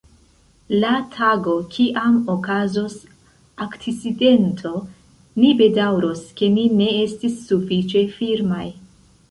[0.83, 2.95] La tago, kiam okazos
[3.67, 4.73] akcidento,
[5.43, 8.69] ni bedaŭros, ke ni ne estis sufiĉe firmaj.